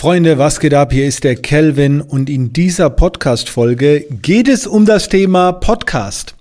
Freunde, 0.00 0.38
was 0.38 0.60
geht 0.60 0.72
ab? 0.72 0.94
Hier 0.94 1.06
ist 1.06 1.24
der 1.24 1.36
Kelvin 1.36 2.00
und 2.00 2.30
in 2.30 2.54
dieser 2.54 2.88
Podcast-Folge 2.88 4.06
geht 4.10 4.48
es 4.48 4.66
um 4.66 4.86
das 4.86 5.10
Thema 5.10 5.52
Podcast. 5.52 6.36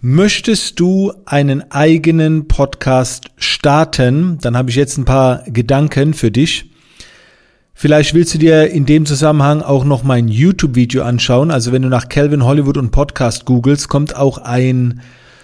Möchtest 0.00 0.80
du 0.80 1.12
einen 1.26 1.70
eigenen 1.70 2.48
Podcast 2.48 3.26
starten? 3.36 4.38
Dann 4.40 4.56
habe 4.56 4.70
ich 4.70 4.76
jetzt 4.76 4.96
ein 4.96 5.04
paar 5.04 5.42
Gedanken 5.46 6.14
für 6.14 6.30
dich. 6.30 6.70
Vielleicht 7.74 8.14
willst 8.14 8.32
du 8.32 8.38
dir 8.38 8.70
in 8.70 8.86
dem 8.86 9.04
Zusammenhang 9.04 9.60
auch 9.60 9.84
noch 9.84 10.02
mein 10.02 10.26
YouTube-Video 10.26 11.02
anschauen. 11.02 11.50
Also 11.50 11.72
wenn 11.72 11.82
du 11.82 11.90
nach 11.90 12.08
Kelvin 12.08 12.42
Hollywood 12.42 12.78
und 12.78 12.90
Podcast 12.90 13.44
googelst, 13.44 13.90
kommt 13.90 14.16
auch 14.16 14.38
ein, 14.38 15.02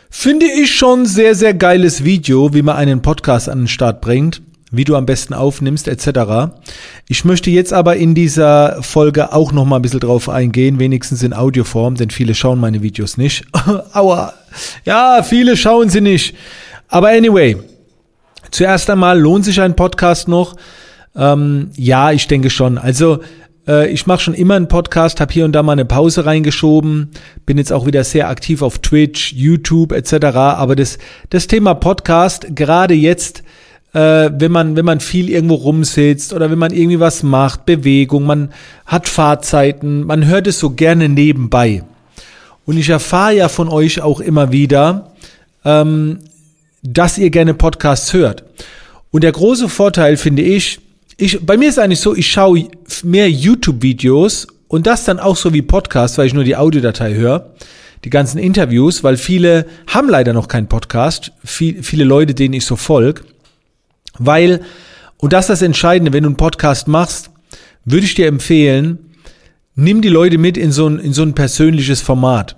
finde 0.09 0.47
ich 0.47 0.75
schon 0.75 1.05
sehr, 1.05 1.35
sehr 1.35 1.53
geiles 1.53 2.05
Video, 2.05 2.55
wie 2.55 2.63
man 2.63 2.77
einen 2.77 3.03
Podcast 3.03 3.51
an 3.51 3.59
den 3.59 3.69
Start 3.69 4.01
bringt 4.01 4.41
wie 4.71 4.84
du 4.84 4.96
am 4.96 5.07
besten 5.07 5.34
aufnimmst, 5.34 5.89
etc. 5.89 6.53
Ich 7.09 7.25
möchte 7.25 7.50
jetzt 7.50 7.73
aber 7.73 7.96
in 7.96 8.14
dieser 8.14 8.82
Folge 8.82 9.32
auch 9.32 9.53
noch 9.53 9.64
mal 9.64 9.76
ein 9.76 9.82
bisschen 9.82 10.00
drauf 10.00 10.29
eingehen, 10.29 10.79
wenigstens 10.79 11.22
in 11.22 11.32
Audioform, 11.32 11.96
denn 11.96 12.11
viele 12.11 12.35
schauen 12.35 12.61
meine 12.61 12.82
Videos 12.82 13.17
nicht. 13.17 13.45
Aua. 13.93 14.32
Ja, 14.85 15.22
viele 15.22 15.57
schauen 15.57 15.89
sie 15.89 16.00
nicht. 16.00 16.35
Aber 16.89 17.09
anyway, 17.09 17.57
zuerst 18.50 18.89
einmal 18.90 19.18
lohnt 19.18 19.45
sich 19.45 19.61
ein 19.61 19.76
Podcast 19.76 20.29
noch? 20.29 20.57
Ähm, 21.17 21.71
ja, 21.76 22.12
ich 22.12 22.29
denke 22.29 22.50
schon. 22.50 22.79
Also 22.79 23.21
äh, 23.67 23.90
ich 23.90 24.07
mache 24.07 24.21
schon 24.21 24.34
immer 24.34 24.54
einen 24.54 24.68
Podcast, 24.68 25.21
habe 25.21 25.32
hier 25.32 25.45
und 25.45 25.53
da 25.53 25.62
mal 25.62 25.73
eine 25.73 25.84
Pause 25.84 26.26
reingeschoben, 26.26 27.11
bin 27.46 27.59
jetzt 27.59 27.73
auch 27.73 27.87
wieder 27.87 28.04
sehr 28.04 28.29
aktiv 28.29 28.62
auf 28.62 28.79
Twitch, 28.79 29.32
YouTube 29.32 29.93
etc. 29.93 30.26
Aber 30.37 30.76
das, 30.76 30.98
das 31.31 31.46
Thema 31.46 31.75
Podcast, 31.75 32.47
gerade 32.55 32.95
jetzt, 32.95 33.42
äh, 33.92 34.30
wenn 34.33 34.53
man, 34.53 34.77
wenn 34.77 34.84
man 34.84 35.00
viel 35.00 35.28
irgendwo 35.28 35.55
rumsitzt 35.55 36.33
oder 36.33 36.50
wenn 36.50 36.58
man 36.58 36.72
irgendwie 36.72 37.00
was 37.00 37.22
macht, 37.22 37.67
Bewegung, 37.67 38.25
man 38.25 38.53
hat 38.86 39.08
Fahrzeiten, 39.08 40.05
man 40.05 40.27
hört 40.27 40.47
es 40.47 40.58
so 40.58 40.70
gerne 40.70 41.09
nebenbei. 41.09 41.83
Und 42.67 42.77
ich 42.77 42.89
erfahre 42.89 43.34
ja 43.34 43.48
von 43.48 43.69
euch 43.69 44.00
auch 44.00 44.20
immer 44.20 44.53
wieder, 44.53 45.12
ähm, 45.65 46.20
dass 46.83 47.19
ihr 47.19 47.31
gerne 47.31 47.55
Podcasts 47.55 48.12
hört. 48.12 48.45
Und 49.11 49.25
der 49.25 49.33
große 49.33 49.69
Vorteil 49.69 50.17
finde 50.17 50.43
ich, 50.43 50.81
ich, 51.17 51.45
bei 51.45 51.56
mir 51.56 51.69
ist 51.69 51.78
eigentlich 51.78 52.00
so, 52.00 52.15
ich 52.15 52.31
schaue 52.31 52.69
mehr 53.03 53.28
YouTube-Videos 53.28 54.47
und 54.69 54.87
das 54.87 55.05
dann 55.05 55.19
auch 55.19 55.37
so 55.37 55.53
wie 55.53 55.62
Podcasts, 55.62 56.17
weil 56.17 56.27
ich 56.27 56.34
nur 56.34 56.45
die 56.45 56.56
Audiodatei 56.56 57.15
höre, 57.15 57.50
die 58.05 58.11
ganzen 58.11 58.39
Interviews, 58.39 59.05
weil 59.05 59.17
viele 59.17 59.67
haben 59.87 60.09
leider 60.09 60.33
noch 60.33 60.48
keinen 60.48 60.69
Podcast, 60.69 61.33
viel, 61.45 61.83
viele 61.83 62.05
Leute, 62.05 62.34
denen 62.34 62.55
ich 62.55 62.65
so 62.65 62.77
folge. 62.77 63.22
Weil, 64.21 64.61
und 65.17 65.33
das 65.33 65.47
ist 65.47 65.51
das 65.51 65.63
Entscheidende, 65.63 66.13
wenn 66.13 66.23
du 66.23 66.29
einen 66.29 66.37
Podcast 66.37 66.87
machst, 66.87 67.31
würde 67.85 68.05
ich 68.05 68.15
dir 68.15 68.27
empfehlen, 68.27 68.99
nimm 69.75 70.03
die 70.03 70.09
Leute 70.09 70.39
mit 70.39 70.57
in 70.57 70.73
so 70.73 70.87
ein, 70.87 70.99
in 70.99 71.12
so 71.12 71.23
ein 71.23 71.35
persönliches 71.35 72.03
Format. 72.03 72.57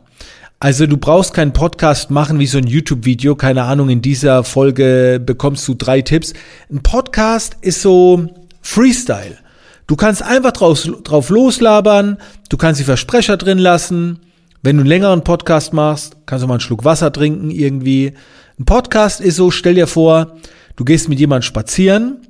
Also 0.59 0.87
du 0.87 0.97
brauchst 0.97 1.35
keinen 1.35 1.53
Podcast 1.53 2.11
machen 2.11 2.39
wie 2.39 2.47
so 2.47 2.59
ein 2.59 2.67
YouTube-Video, 2.67 3.37
keine 3.37 3.63
Ahnung, 3.63 3.89
in 3.89 4.03
dieser 4.03 4.45
Folge 4.45 5.21
bekommst 5.25 5.67
du 5.67 5.75
drei 5.75 6.03
Tipps. 6.03 6.35
Ein 6.71 6.83
Podcast 6.83 7.57
ist 7.63 7.81
so 7.81 8.29
Freestyle. 8.61 9.39
Du 9.87 9.97
kannst 9.97 10.23
einfach 10.23 10.53
drauf, 10.53 10.89
drauf 11.05 11.31
loslabern, 11.31 12.19
du 12.49 12.57
kannst 12.57 12.81
die 12.81 12.85
Versprecher 12.85 13.37
drin 13.37 13.59
lassen. 13.59 14.21
Wenn 14.63 14.77
du 14.77 14.83
einen 14.83 14.89
längeren 14.89 15.25
Podcast 15.25 15.73
machst, 15.73 16.17
kannst 16.27 16.45
du 16.45 16.49
mal 16.49 16.55
einen 16.55 16.61
Schluck 16.61 16.85
Wasser 16.85 17.13
trinken 17.13 17.51
irgendwie. 17.51 18.15
Ein 18.59 18.65
Podcast 18.65 19.21
ist 19.21 19.37
so, 19.37 19.51
stell 19.51 19.75
dir 19.75 19.89
vor, 19.89 20.37
du 20.83 20.85
gehst 20.85 21.09
mit 21.09 21.21
jemandem 21.21 21.45
spazieren, 21.45 22.27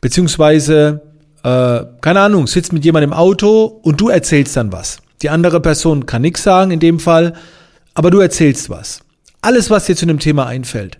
beziehungsweise, 0.00 1.00
äh, 1.44 1.80
keine 2.00 2.20
Ahnung, 2.20 2.48
sitzt 2.48 2.72
mit 2.72 2.84
jemandem 2.84 3.12
im 3.12 3.16
Auto 3.16 3.66
und 3.84 4.00
du 4.00 4.08
erzählst 4.08 4.56
dann 4.56 4.72
was. 4.72 4.98
Die 5.22 5.30
andere 5.30 5.60
Person 5.60 6.04
kann 6.04 6.22
nichts 6.22 6.42
sagen 6.42 6.72
in 6.72 6.80
dem 6.80 6.98
Fall, 6.98 7.34
aber 7.94 8.10
du 8.10 8.18
erzählst 8.18 8.68
was. 8.68 8.98
Alles, 9.42 9.70
was 9.70 9.86
dir 9.86 9.94
zu 9.94 10.06
dem 10.06 10.18
Thema 10.18 10.46
einfällt. 10.46 10.98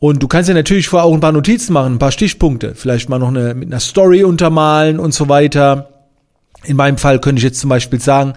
Und 0.00 0.20
du 0.20 0.26
kannst 0.26 0.48
ja 0.48 0.56
natürlich 0.56 0.88
vorher 0.88 1.06
auch 1.06 1.14
ein 1.14 1.20
paar 1.20 1.30
Notizen 1.30 1.72
machen, 1.72 1.94
ein 1.94 1.98
paar 2.00 2.10
Stichpunkte, 2.10 2.74
vielleicht 2.74 3.08
mal 3.08 3.20
noch 3.20 3.28
eine, 3.28 3.54
mit 3.54 3.68
einer 3.68 3.80
Story 3.80 4.24
untermalen 4.24 4.98
und 4.98 5.14
so 5.14 5.28
weiter. 5.28 5.88
In 6.64 6.76
meinem 6.76 6.98
Fall 6.98 7.20
könnte 7.20 7.38
ich 7.38 7.44
jetzt 7.44 7.60
zum 7.60 7.70
Beispiel 7.70 8.00
sagen, 8.00 8.32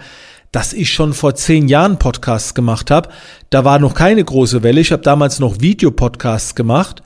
dass 0.52 0.74
ich 0.74 0.94
schon 0.94 1.14
vor 1.14 1.34
zehn 1.34 1.68
Jahren 1.68 1.98
Podcasts 1.98 2.54
gemacht 2.54 2.92
habe. 2.92 3.10
Da 3.50 3.66
war 3.66 3.80
noch 3.80 3.96
keine 3.96 4.24
große 4.24 4.62
Welle. 4.62 4.82
Ich 4.82 4.92
habe 4.92 5.02
damals 5.02 5.40
noch 5.40 5.62
Videopodcasts 5.62 6.54
gemacht 6.54 7.02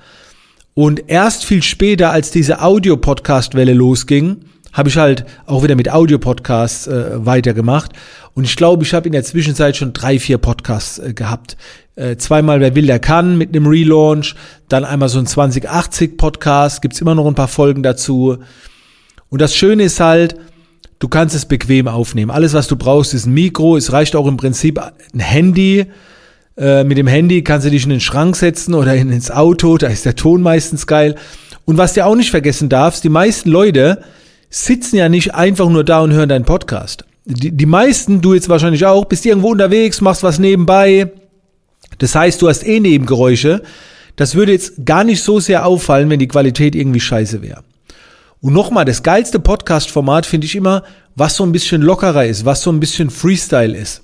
und 0.75 1.03
erst 1.07 1.45
viel 1.45 1.63
später, 1.63 2.11
als 2.11 2.31
diese 2.31 2.61
Audio-Podcast-Welle 2.61 3.73
losging, 3.73 4.41
habe 4.73 4.89
ich 4.89 4.97
halt 4.97 5.25
auch 5.45 5.63
wieder 5.63 5.75
mit 5.75 5.89
Audio-Podcasts 5.89 6.87
äh, 6.87 7.25
weitergemacht. 7.25 7.93
Und 8.33 8.43
ich 8.43 8.57
glaube, 8.57 8.83
ich 8.83 8.93
habe 8.93 9.05
in 9.07 9.13
der 9.13 9.23
Zwischenzeit 9.23 9.77
schon 9.77 9.93
drei, 9.93 10.19
vier 10.19 10.37
Podcasts 10.37 10.99
äh, 10.99 11.13
gehabt. 11.13 11.55
Äh, 11.95 12.17
zweimal 12.17 12.59
Wer 12.59 12.75
will, 12.75 12.87
der 12.87 12.99
kann 12.99 13.37
mit 13.37 13.55
einem 13.55 13.67
Relaunch. 13.67 14.35
Dann 14.67 14.83
einmal 14.83 15.07
so 15.07 15.17
ein 15.17 15.27
2080-Podcast. 15.27 16.81
Gibt's 16.81 16.99
immer 16.99 17.15
noch 17.15 17.25
ein 17.25 17.35
paar 17.35 17.47
Folgen 17.47 17.81
dazu. 17.81 18.39
Und 19.29 19.41
das 19.41 19.55
Schöne 19.55 19.83
ist 19.83 20.01
halt, 20.01 20.35
du 20.99 21.07
kannst 21.07 21.35
es 21.35 21.45
bequem 21.45 21.87
aufnehmen. 21.87 22.31
Alles, 22.31 22.53
was 22.53 22.67
du 22.67 22.75
brauchst, 22.75 23.13
ist 23.13 23.27
ein 23.27 23.33
Mikro. 23.33 23.77
Es 23.77 23.93
reicht 23.93 24.13
auch 24.13 24.27
im 24.27 24.35
Prinzip 24.35 24.77
ein 24.77 25.19
Handy 25.21 25.85
äh, 26.57 26.83
mit 26.83 26.97
dem 26.97 27.07
Handy 27.07 27.43
kannst 27.43 27.65
du 27.65 27.71
dich 27.71 27.83
in 27.83 27.89
den 27.89 27.99
Schrank 27.99 28.35
setzen 28.35 28.73
oder 28.73 28.95
ins 28.95 29.31
Auto, 29.31 29.77
da 29.77 29.87
ist 29.87 30.05
der 30.05 30.15
Ton 30.15 30.41
meistens 30.41 30.87
geil. 30.87 31.15
Und 31.65 31.77
was 31.77 31.93
du 31.93 32.05
auch 32.05 32.15
nicht 32.15 32.31
vergessen 32.31 32.69
darfst, 32.69 33.03
die 33.03 33.09
meisten 33.09 33.49
Leute 33.49 34.01
sitzen 34.49 34.95
ja 34.95 35.09
nicht 35.09 35.35
einfach 35.35 35.67
nur 35.69 35.83
da 35.83 35.99
und 35.99 36.13
hören 36.13 36.29
deinen 36.29 36.45
Podcast. 36.45 37.03
Die, 37.25 37.51
die 37.51 37.65
meisten, 37.65 38.21
du 38.21 38.35
jetzt 38.35 38.49
wahrscheinlich 38.49 38.85
auch, 38.85 39.05
bist 39.05 39.25
irgendwo 39.25 39.49
unterwegs, 39.49 39.99
machst 39.99 40.23
was 40.23 40.39
nebenbei. 40.39 41.11
Das 41.97 42.15
heißt, 42.15 42.41
du 42.41 42.47
hast 42.47 42.65
eh 42.65 42.79
Nebengeräusche. 42.79 43.63
Das 44.15 44.35
würde 44.35 44.53
jetzt 44.53 44.85
gar 44.85 45.03
nicht 45.03 45.23
so 45.23 45.39
sehr 45.39 45.65
auffallen, 45.65 46.09
wenn 46.09 46.19
die 46.19 46.27
Qualität 46.27 46.75
irgendwie 46.75 46.99
scheiße 46.99 47.41
wäre. 47.41 47.63
Und 48.41 48.53
nochmal, 48.53 48.85
das 48.85 49.01
geilste 49.01 49.39
Podcast-Format 49.39 50.25
finde 50.25 50.45
ich 50.45 50.55
immer, 50.55 50.83
was 51.15 51.35
so 51.35 51.43
ein 51.43 51.51
bisschen 51.51 51.81
lockerer 51.81 52.25
ist, 52.25 52.45
was 52.45 52.61
so 52.61 52.71
ein 52.71 52.79
bisschen 52.79 53.09
Freestyle 53.09 53.75
ist. 53.75 54.03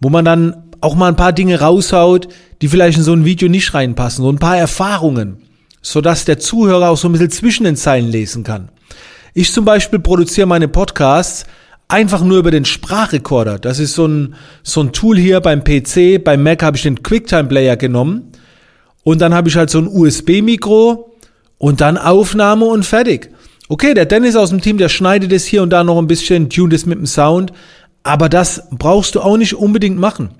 Wo 0.00 0.10
man 0.10 0.24
dann 0.24 0.69
auch 0.80 0.94
mal 0.94 1.08
ein 1.08 1.16
paar 1.16 1.32
Dinge 1.32 1.60
raushaut, 1.60 2.28
die 2.62 2.68
vielleicht 2.68 2.98
in 2.98 3.04
so 3.04 3.12
ein 3.12 3.24
Video 3.24 3.48
nicht 3.48 3.74
reinpassen, 3.74 4.24
so 4.24 4.30
ein 4.30 4.38
paar 4.38 4.56
Erfahrungen, 4.56 5.38
sodass 5.82 6.24
der 6.24 6.38
Zuhörer 6.38 6.90
auch 6.90 6.96
so 6.96 7.08
ein 7.08 7.12
bisschen 7.12 7.30
zwischen 7.30 7.64
den 7.64 7.76
Zeilen 7.76 8.08
lesen 8.08 8.44
kann. 8.44 8.70
Ich 9.34 9.52
zum 9.52 9.64
Beispiel 9.64 9.98
produziere 9.98 10.46
meine 10.46 10.68
Podcasts 10.68 11.44
einfach 11.88 12.22
nur 12.22 12.38
über 12.38 12.50
den 12.50 12.64
Sprachrekorder. 12.64 13.58
Das 13.58 13.78
ist 13.78 13.94
so 13.94 14.06
ein, 14.06 14.34
so 14.62 14.80
ein 14.82 14.92
Tool 14.92 15.18
hier 15.18 15.40
beim 15.40 15.64
PC. 15.64 16.22
Beim 16.22 16.42
Mac 16.42 16.62
habe 16.62 16.76
ich 16.76 16.82
den 16.82 17.02
QuickTime 17.02 17.44
Player 17.44 17.76
genommen 17.76 18.32
und 19.02 19.20
dann 19.20 19.34
habe 19.34 19.48
ich 19.48 19.56
halt 19.56 19.70
so 19.70 19.78
ein 19.78 19.88
USB-Mikro 19.88 21.16
und 21.58 21.80
dann 21.80 21.98
Aufnahme 21.98 22.66
und 22.66 22.84
fertig. 22.84 23.30
Okay, 23.68 23.94
der 23.94 24.06
Dennis 24.06 24.36
aus 24.36 24.50
dem 24.50 24.60
Team, 24.60 24.78
der 24.78 24.88
schneidet 24.88 25.32
es 25.32 25.44
hier 25.44 25.62
und 25.62 25.70
da 25.70 25.84
noch 25.84 25.98
ein 25.98 26.06
bisschen, 26.06 26.50
tune 26.50 26.74
es 26.74 26.86
mit 26.86 26.98
dem 26.98 27.06
Sound, 27.06 27.52
aber 28.02 28.28
das 28.28 28.68
brauchst 28.70 29.14
du 29.14 29.20
auch 29.20 29.36
nicht 29.36 29.54
unbedingt 29.54 29.98
machen. 29.98 30.30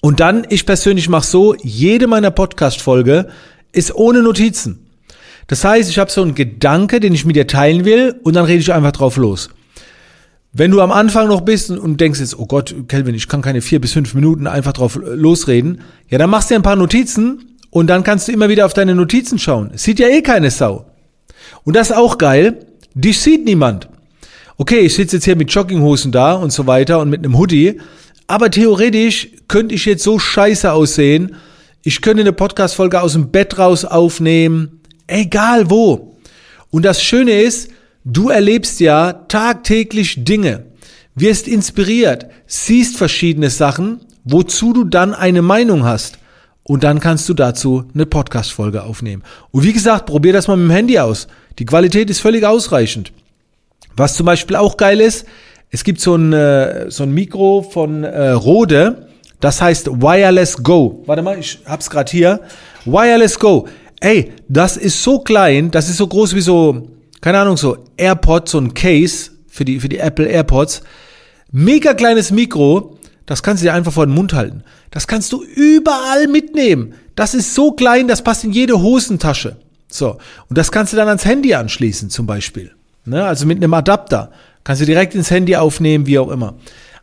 Und 0.00 0.20
dann, 0.20 0.46
ich 0.48 0.64
persönlich 0.64 1.08
mache 1.08 1.26
so, 1.26 1.54
jede 1.62 2.06
meiner 2.06 2.30
Podcast-Folge 2.30 3.28
ist 3.72 3.94
ohne 3.94 4.22
Notizen. 4.22 4.86
Das 5.48 5.64
heißt, 5.64 5.90
ich 5.90 5.98
habe 5.98 6.10
so 6.10 6.22
einen 6.22 6.34
Gedanke, 6.34 7.00
den 7.00 7.14
ich 7.14 7.24
mit 7.24 7.34
dir 7.34 7.46
teilen 7.46 7.84
will, 7.84 8.14
und 8.22 8.36
dann 8.36 8.44
rede 8.44 8.60
ich 8.60 8.72
einfach 8.72 8.92
drauf 8.92 9.16
los. 9.16 9.50
Wenn 10.52 10.70
du 10.70 10.80
am 10.80 10.92
Anfang 10.92 11.28
noch 11.28 11.40
bist 11.40 11.70
und 11.70 12.00
denkst 12.00 12.20
jetzt, 12.20 12.38
oh 12.38 12.46
Gott, 12.46 12.74
Kelvin, 12.88 13.14
ich 13.14 13.28
kann 13.28 13.42
keine 13.42 13.60
vier 13.60 13.80
bis 13.80 13.92
fünf 13.92 14.14
Minuten 14.14 14.46
einfach 14.46 14.72
drauf 14.72 14.98
losreden, 15.02 15.80
ja, 16.08 16.18
dann 16.18 16.30
machst 16.30 16.48
du 16.48 16.54
dir 16.54 16.60
ein 16.60 16.62
paar 16.62 16.76
Notizen 16.76 17.56
und 17.70 17.88
dann 17.88 18.04
kannst 18.04 18.28
du 18.28 18.32
immer 18.32 18.48
wieder 18.48 18.66
auf 18.66 18.72
deine 18.72 18.94
Notizen 18.94 19.38
schauen. 19.38 19.70
Sieht 19.74 19.98
ja 19.98 20.08
eh 20.08 20.22
keine 20.22 20.50
Sau. 20.50 20.86
Und 21.64 21.76
das 21.76 21.90
ist 21.90 21.96
auch 21.96 22.18
geil, 22.18 22.66
dich 22.94 23.20
sieht 23.20 23.44
niemand. 23.44 23.88
Okay, 24.56 24.80
ich 24.80 24.94
sitze 24.94 25.16
jetzt 25.16 25.24
hier 25.24 25.36
mit 25.36 25.52
Jogginghosen 25.52 26.12
da 26.12 26.34
und 26.34 26.52
so 26.52 26.66
weiter 26.66 27.00
und 27.00 27.10
mit 27.10 27.24
einem 27.24 27.38
Hoodie, 27.38 27.80
aber 28.26 28.50
theoretisch 28.50 29.28
könnte 29.48 29.74
ich 29.74 29.84
jetzt 29.86 30.04
so 30.04 30.18
scheiße 30.18 30.70
aussehen. 30.70 31.36
Ich 31.82 32.02
könnte 32.02 32.20
eine 32.20 32.32
Podcast-Folge 32.32 33.00
aus 33.00 33.14
dem 33.14 33.30
Bett 33.30 33.58
raus 33.58 33.84
aufnehmen. 33.84 34.80
Egal 35.06 35.70
wo. 35.70 36.16
Und 36.70 36.84
das 36.84 37.02
Schöne 37.02 37.40
ist, 37.40 37.70
du 38.04 38.28
erlebst 38.28 38.78
ja 38.80 39.12
tagtäglich 39.12 40.24
Dinge, 40.24 40.66
wirst 41.14 41.48
inspiriert, 41.48 42.26
siehst 42.46 42.96
verschiedene 42.96 43.50
Sachen, 43.50 44.00
wozu 44.24 44.72
du 44.72 44.84
dann 44.84 45.14
eine 45.14 45.42
Meinung 45.42 45.84
hast. 45.84 46.18
Und 46.62 46.84
dann 46.84 47.00
kannst 47.00 47.26
du 47.30 47.34
dazu 47.34 47.84
eine 47.94 48.04
Podcast-Folge 48.04 48.82
aufnehmen. 48.82 49.22
Und 49.50 49.64
wie 49.64 49.72
gesagt, 49.72 50.04
probier 50.04 50.34
das 50.34 50.48
mal 50.48 50.56
mit 50.58 50.68
dem 50.68 50.74
Handy 50.74 50.98
aus. 50.98 51.26
Die 51.58 51.64
Qualität 51.64 52.10
ist 52.10 52.20
völlig 52.20 52.44
ausreichend. 52.44 53.12
Was 53.96 54.14
zum 54.14 54.26
Beispiel 54.26 54.56
auch 54.56 54.76
geil 54.76 55.00
ist, 55.00 55.24
es 55.70 55.82
gibt 55.82 56.00
so 56.00 56.14
ein, 56.14 56.34
äh, 56.34 56.90
so 56.90 57.04
ein 57.04 57.12
Mikro 57.12 57.62
von 57.62 58.04
äh, 58.04 58.30
Rode, 58.30 59.08
das 59.40 59.60
heißt 59.60 59.86
Wireless 60.00 60.62
Go. 60.62 61.02
Warte 61.06 61.22
mal, 61.22 61.38
ich 61.38 61.60
hab's 61.64 61.88
gerade 61.88 62.10
hier. 62.10 62.40
Wireless 62.84 63.38
Go. 63.38 63.68
Ey, 64.00 64.32
das 64.48 64.76
ist 64.76 65.02
so 65.02 65.20
klein, 65.20 65.70
das 65.70 65.88
ist 65.88 65.96
so 65.96 66.06
groß 66.06 66.34
wie 66.34 66.40
so, 66.40 66.88
keine 67.20 67.38
Ahnung, 67.38 67.56
so 67.56 67.78
AirPods, 67.96 68.52
so 68.52 68.58
ein 68.58 68.74
Case 68.74 69.30
für 69.48 69.64
die, 69.64 69.80
für 69.80 69.88
die 69.88 69.98
Apple 69.98 70.26
AirPods. 70.26 70.82
Mega 71.50 71.94
kleines 71.94 72.30
Mikro, 72.30 72.98
das 73.26 73.42
kannst 73.42 73.62
du 73.62 73.66
dir 73.66 73.74
einfach 73.74 73.92
vor 73.92 74.06
den 74.06 74.14
Mund 74.14 74.32
halten. 74.32 74.62
Das 74.90 75.06
kannst 75.06 75.32
du 75.32 75.42
überall 75.42 76.28
mitnehmen. 76.28 76.94
Das 77.14 77.34
ist 77.34 77.54
so 77.54 77.72
klein, 77.72 78.08
das 78.08 78.22
passt 78.22 78.44
in 78.44 78.52
jede 78.52 78.80
Hosentasche. 78.80 79.56
So. 79.90 80.18
Und 80.48 80.56
das 80.56 80.70
kannst 80.70 80.92
du 80.92 80.96
dann 80.96 81.08
ans 81.08 81.24
Handy 81.24 81.54
anschließen, 81.54 82.10
zum 82.10 82.26
Beispiel. 82.26 82.72
Ne? 83.04 83.24
Also 83.24 83.46
mit 83.46 83.58
einem 83.58 83.74
Adapter. 83.74 84.30
Kannst 84.64 84.82
du 84.82 84.86
direkt 84.86 85.14
ins 85.14 85.30
Handy 85.30 85.56
aufnehmen, 85.56 86.06
wie 86.06 86.18
auch 86.18 86.30
immer. 86.30 86.54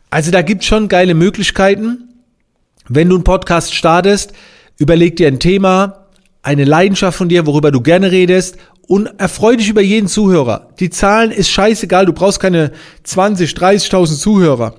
Also 0.08 0.30
da 0.30 0.42
gibt's 0.42 0.66
schon 0.66 0.88
geile 0.88 1.14
Möglichkeiten. 1.14 2.05
Wenn 2.88 3.08
du 3.08 3.16
einen 3.16 3.24
Podcast 3.24 3.74
startest, 3.74 4.32
überleg 4.78 5.16
dir 5.16 5.28
ein 5.28 5.40
Thema, 5.40 6.06
eine 6.42 6.64
Leidenschaft 6.64 7.18
von 7.18 7.28
dir, 7.28 7.46
worüber 7.46 7.70
du 7.70 7.80
gerne 7.80 8.12
redest 8.12 8.56
und 8.86 9.06
erfreu 9.18 9.56
dich 9.56 9.68
über 9.68 9.82
jeden 9.82 10.06
Zuhörer. 10.06 10.68
Die 10.78 10.90
Zahlen 10.90 11.32
ist 11.32 11.50
scheißegal, 11.50 12.06
du 12.06 12.12
brauchst 12.12 12.38
keine 12.38 12.72
20, 13.02 13.52
30.000 13.52 14.18
Zuhörer. 14.18 14.76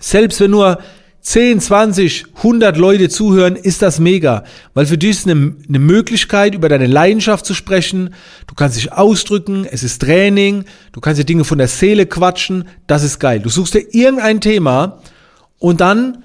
Selbst 0.00 0.40
wenn 0.40 0.50
nur 0.50 0.78
10, 1.22 1.60
20, 1.60 2.24
100 2.38 2.76
Leute 2.78 3.08
zuhören, 3.10 3.54
ist 3.54 3.82
das 3.82 4.00
mega. 4.00 4.42
Weil 4.72 4.86
für 4.86 4.96
dich 4.96 5.10
ist 5.10 5.28
eine, 5.28 5.54
eine 5.68 5.78
Möglichkeit, 5.78 6.54
über 6.54 6.68
deine 6.68 6.86
Leidenschaft 6.86 7.44
zu 7.44 7.54
sprechen. 7.54 8.14
Du 8.46 8.54
kannst 8.54 8.78
dich 8.78 8.92
ausdrücken, 8.92 9.66
es 9.70 9.82
ist 9.82 10.00
Training, 10.00 10.64
du 10.92 11.00
kannst 11.00 11.20
dir 11.20 11.26
Dinge 11.26 11.44
von 11.44 11.58
der 11.58 11.68
Seele 11.68 12.06
quatschen, 12.06 12.64
das 12.86 13.04
ist 13.04 13.20
geil. 13.20 13.40
Du 13.40 13.50
suchst 13.50 13.74
dir 13.74 13.94
irgendein 13.94 14.40
Thema 14.40 15.02
und 15.58 15.82
dann 15.82 16.24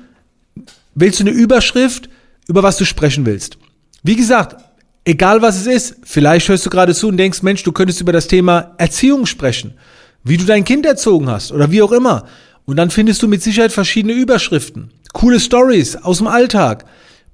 wählst 0.95 1.19
du 1.19 1.23
eine 1.23 1.31
Überschrift, 1.31 2.09
über 2.47 2.63
was 2.63 2.77
du 2.77 2.85
sprechen 2.85 3.25
willst. 3.25 3.57
Wie 4.03 4.15
gesagt, 4.15 4.55
egal 5.03 5.41
was 5.41 5.57
es 5.57 5.67
ist, 5.67 5.95
vielleicht 6.03 6.47
hörst 6.49 6.65
du 6.65 6.69
gerade 6.69 6.93
zu 6.93 7.07
und 7.07 7.17
denkst, 7.17 7.43
Mensch, 7.43 7.63
du 7.63 7.71
könntest 7.71 8.01
über 8.01 8.13
das 8.13 8.27
Thema 8.27 8.73
Erziehung 8.77 9.25
sprechen, 9.25 9.75
wie 10.23 10.37
du 10.37 10.45
dein 10.45 10.63
Kind 10.63 10.85
erzogen 10.85 11.29
hast 11.29 11.51
oder 11.51 11.71
wie 11.71 11.81
auch 11.81 11.91
immer. 11.91 12.25
Und 12.65 12.77
dann 12.77 12.89
findest 12.89 13.21
du 13.21 13.27
mit 13.27 13.43
Sicherheit 13.43 13.71
verschiedene 13.71 14.13
Überschriften, 14.13 14.91
coole 15.13 15.39
Stories 15.39 15.95
aus 15.97 16.17
dem 16.17 16.27
Alltag. 16.27 16.85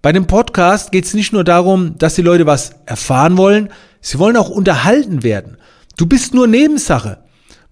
Bei 0.02 0.12
dem 0.12 0.28
Podcast 0.28 0.92
geht 0.92 1.06
es 1.06 1.14
nicht 1.14 1.32
nur 1.32 1.44
darum, 1.44 1.98
dass 1.98 2.16
die 2.16 2.22
Leute 2.22 2.46
was 2.46 2.72
erfahren 2.86 3.38
wollen, 3.38 3.70
sie 4.02 4.20
wollen 4.20 4.36
auch 4.36 4.50
unterhalten 4.50 5.24
werden. 5.24 5.58
Du 5.96 6.06
bist 6.06 6.34
nur 6.34 6.48
Nebensache. 6.48 7.20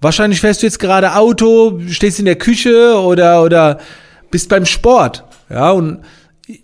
Wahrscheinlich 0.02 0.40
fährst 0.40 0.62
du 0.62 0.68
jetzt 0.68 0.80
gerade 0.80 1.16
Auto, 1.16 1.82
stehst 1.90 2.20
in 2.20 2.26
der 2.26 2.38
Küche 2.38 2.98
oder, 3.00 3.44
oder 3.44 3.80
bist 4.32 4.48
beim 4.48 4.66
Sport. 4.66 5.26
Ja, 5.50 5.72
und 5.72 6.00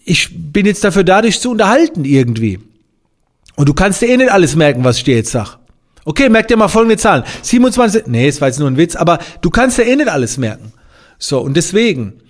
ich 0.04 0.30
bin 0.52 0.66
jetzt 0.66 0.84
dafür 0.84 1.04
da, 1.04 1.22
dich 1.22 1.40
zu 1.40 1.52
unterhalten 1.52 2.06
irgendwie. 2.06 2.60
Und 3.56 3.70
du 3.70 3.74
kannst 3.74 4.02
dir 4.02 4.10
eh 4.10 4.18
nicht 4.18 4.32
alles 4.32 4.56
merken, 4.56 4.84
was 4.84 4.98
ich 4.98 5.04
dir 5.04 5.16
jetzt 5.16 5.32
sag. 5.32 5.58
Okay, 6.04 6.30
merk 6.30 6.48
dir 6.48 6.58
mal 6.58 6.68
folgende 6.68 6.98
Zahlen. 6.98 7.24
27, 7.42 8.08
nee, 8.08 8.28
es 8.28 8.42
war 8.42 8.48
jetzt 8.48 8.60
nur 8.60 8.70
ein 8.70 8.78
Witz, 8.78 8.96
aber 8.96 9.20
du 9.42 9.50
kannst 9.50 9.78
dir 9.78 9.86
eh 9.86 9.96
nicht 9.96 10.10
alles 10.10 10.38
merken. 10.38 10.72
So, 11.18 11.40
und 11.40 11.56
deswegen, 11.56 12.22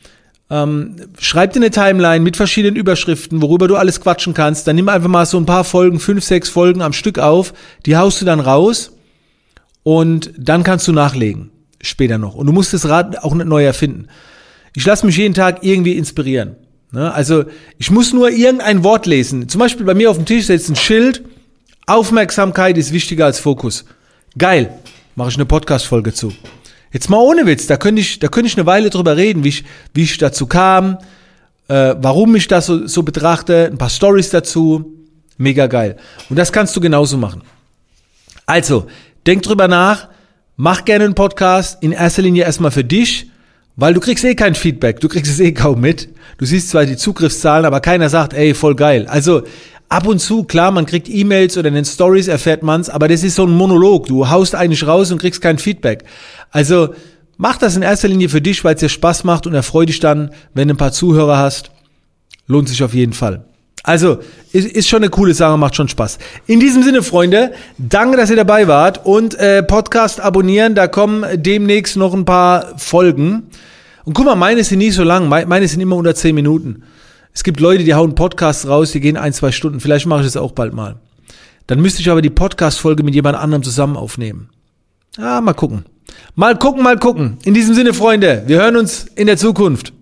ähm, 0.50 0.96
schreib 1.20 1.54
dir 1.54 1.60
eine 1.60 1.72
Timeline 1.72 2.24
mit 2.24 2.38
verschiedenen 2.38 2.76
Überschriften, 2.76 3.42
worüber 3.42 3.68
du 3.68 3.76
alles 3.76 4.00
quatschen 4.00 4.34
kannst. 4.34 4.68
Dann 4.68 4.76
nimm 4.76 4.90
einfach 4.90 5.10
mal 5.10 5.26
so 5.26 5.38
ein 5.38 5.46
paar 5.46 5.64
Folgen, 5.64 6.00
fünf, 6.00 6.24
sechs 6.24 6.50
Folgen 6.50 6.82
am 6.82 6.94
Stück 6.94 7.20
auf. 7.20 7.54
Die 7.86 7.98
haust 7.98 8.22
du 8.22 8.26
dann 8.26 8.40
raus 8.40 8.92
und 9.84 10.32
dann 10.38 10.64
kannst 10.64 10.88
du 10.88 10.92
nachlegen. 10.92 11.52
Später 11.82 12.18
noch. 12.18 12.36
Und 12.36 12.46
du 12.48 12.54
musst 12.54 12.74
das 12.74 12.88
Rad 12.88 13.24
auch 13.24 13.34
nicht 13.34 13.48
neu 13.48 13.64
erfinden. 13.64 14.08
Ich 14.76 14.86
lasse 14.86 15.06
mich 15.06 15.18
jeden 15.18 15.34
Tag 15.34 15.60
irgendwie 15.64 15.94
inspirieren. 15.94 16.58
Ne? 16.92 17.14
Also 17.14 17.46
ich 17.78 17.92
muss 17.92 18.14
nur 18.14 18.30
irgendein 18.30 18.84
Wort 18.84 19.06
lesen. 19.06 19.48
Zum 19.50 19.60
Beispiel 19.60 19.86
bei 19.86 19.94
mir 19.94 20.12
auf 20.12 20.18
dem 20.18 20.26
Tisch 20.26 20.46
sitzt 20.46 20.70
ein 20.70 20.76
Schild. 20.76 21.24
Aufmerksamkeit 21.88 22.78
ist 22.78 22.92
wichtiger 22.92 23.26
als 23.26 23.40
Fokus. 23.40 23.86
Geil. 24.38 24.78
Mache 25.16 25.30
ich 25.30 25.36
eine 25.36 25.46
Podcast-Folge 25.46 26.14
zu. 26.14 26.34
Jetzt 26.92 27.10
mal 27.10 27.18
ohne 27.18 27.46
Witz, 27.46 27.68
da 27.68 27.78
könnte 27.78 28.02
ich, 28.02 28.20
da 28.20 28.28
könnte 28.28 28.48
ich 28.48 28.58
eine 28.58 28.66
Weile 28.66 28.90
drüber 28.90 29.18
reden, 29.18 29.44
wie 29.44 29.50
ich, 29.50 29.64
wie 29.94 30.04
ich 30.04 30.18
dazu 30.18 30.46
kam, 30.48 30.98
äh, 31.68 31.96
warum 31.98 32.36
ich 32.36 32.48
das 32.48 32.66
so, 32.66 32.88
so 32.88 33.04
betrachte, 33.04 33.70
ein 33.72 33.78
paar 33.78 33.90
Stories 33.90 34.30
dazu. 34.30 34.94
Mega 35.38 35.68
geil. 35.68 35.98
Und 36.30 36.38
das 36.38 36.52
kannst 36.52 36.76
du 36.76 36.82
genauso 36.82 37.18
machen. 37.18 37.44
Also, 38.46 38.88
denk 39.28 39.44
drüber 39.44 39.68
nach, 39.68 40.08
mach 40.56 40.86
gerne 40.86 41.06
einen 41.06 41.16
Podcast, 41.16 41.82
in 41.84 41.92
erster 41.92 42.22
Linie 42.22 42.44
erstmal 42.44 42.72
für 42.72 42.84
dich, 42.84 43.30
weil 43.76 43.94
du 43.94 44.00
kriegst 44.00 44.24
eh 44.24 44.36
kein 44.36 44.56
Feedback, 44.56 45.00
du 45.00 45.08
kriegst 45.08 45.32
es 45.32 45.40
eh 45.40 45.52
kaum 45.52 45.82
mit. 45.82 46.10
Du 46.38 46.46
siehst 46.46 46.70
zwar 46.70 46.86
die 46.86 46.98
Zugriffszahlen, 46.98 47.66
aber 47.66 47.80
keiner 47.80 48.10
sagt, 48.10 48.34
ey, 48.34 48.54
voll 48.54 48.76
geil. 48.76 49.08
Also 49.08 49.44
ab 49.90 50.08
und 50.08 50.20
zu, 50.20 50.44
klar, 50.44 50.72
man 50.72 50.86
kriegt 50.86 51.10
E-Mails 51.10 51.58
oder 51.58 51.70
in 51.70 51.76
den 51.76 51.86
Stories 51.86 52.28
erfährt 52.28 52.64
man's, 52.64 52.90
aber 52.90 53.08
das 53.08 53.24
ist 53.24 53.36
so 53.36 53.46
ein 53.46 53.52
Monolog. 53.52 54.08
Du 54.08 54.30
haust 54.30 54.56
eigentlich 54.56 54.88
raus 54.88 55.12
und 55.12 55.20
kriegst 55.20 55.42
kein 55.42 55.58
Feedback. 55.58 56.04
Also 56.52 56.94
mach 57.38 57.58
das 57.58 57.76
in 57.76 57.82
erster 57.82 58.08
Linie 58.08 58.30
für 58.30 58.42
dich, 58.42 58.64
weil 58.64 58.76
es 58.76 58.82
dir 58.82 58.90
Spaß 58.90 59.24
macht 59.24 59.48
und 59.48 59.54
erfreu 59.54 59.86
dich 59.86 60.00
dann, 60.00 60.32
wenn 60.54 60.68
du 60.68 60.74
ein 60.74 60.78
paar 60.78 60.94
Zuhörer 60.94 61.38
hast. 61.38 61.72
Lohnt 62.48 62.70
sich 62.70 62.84
auf 62.84 62.94
jeden 62.94 63.14
Fall. 63.14 63.46
Also, 63.86 64.18
ist, 64.52 64.68
ist 64.68 64.90
schon 64.90 65.04
eine 65.04 65.12
coole 65.12 65.36
Sache, 65.36 65.58
macht 65.60 65.76
schon 65.76 65.88
Spaß. 65.88 66.18
In 66.48 66.60
diesem 66.60 66.82
Sinne, 66.82 67.04
Freunde, 67.04 67.54
danke, 67.78 68.18
dass 68.18 68.32
ihr 68.32 68.36
dabei 68.36 68.68
wart 68.68 69.06
und 69.06 69.36
äh, 69.36 69.62
Podcast 69.62 70.20
abonnieren, 70.20 70.74
da 70.74 70.88
kommen 70.88 71.24
demnächst 71.36 71.96
noch 71.96 72.16
ein 72.16 72.26
paar 72.26 72.80
Folgen. 72.80 73.44
Und 74.04 74.16
guck 74.16 74.26
mal, 74.26 74.36
meine 74.36 74.64
sind 74.64 74.80
nie 74.80 74.90
so 74.90 75.04
lang, 75.04 75.30
meine 75.30 75.68
sind 75.68 75.82
immer 75.82 75.96
unter 75.98 76.16
10 76.16 76.34
Minuten. 76.34 76.82
Es 77.32 77.44
gibt 77.44 77.60
Leute, 77.60 77.84
die 77.84 77.94
hauen 77.94 78.16
Podcasts 78.16 78.68
raus, 78.68 78.92
die 78.92 79.02
gehen 79.02 79.18
ein, 79.18 79.34
zwei 79.34 79.52
Stunden. 79.52 79.80
Vielleicht 79.80 80.08
mache 80.08 80.22
ich 80.22 80.28
das 80.28 80.38
auch 80.38 80.54
bald 80.54 80.74
mal. 80.74 80.96
Dann 81.68 81.80
müsste 81.80 82.02
ich 82.02 82.10
aber 82.10 82.24
die 82.24 82.32
Podcast-Folge 82.32 83.04
mit 83.04 83.14
jemand 83.14 83.38
anderem 83.38 83.62
zusammen 83.62 83.98
aufnehmen. 83.98 84.50
Ja, 85.16 85.42
mal 85.42 85.54
gucken. 85.54 85.86
Mal 86.34 86.58
gucken, 86.58 86.82
mal 86.82 86.98
gucken. 86.98 87.38
In 87.44 87.54
diesem 87.54 87.76
Sinne, 87.76 87.94
Freunde, 87.94 88.44
wir 88.48 88.58
hören 88.58 88.78
uns 88.78 89.06
in 89.16 89.28
der 89.28 89.38
Zukunft. 89.38 89.94